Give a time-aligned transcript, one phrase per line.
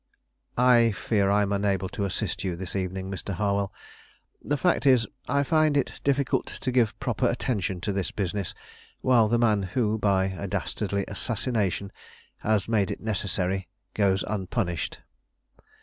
[0.57, 3.35] "I fear I am unable to assist you this evening, Mr.
[3.35, 3.71] Harwell.
[4.43, 8.55] The fact is, I find it difficult to give proper attention to this business
[9.01, 11.91] while the man who by a dastardly assassination
[12.37, 15.01] has made it necessary goes unpunished."